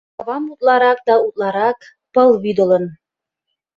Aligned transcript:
Кавам 0.17 0.43
утларак 0.51 0.97
да 1.07 1.13
утларак 1.25 1.79
пыл 2.13 2.29
вӱдылын. 2.43 2.85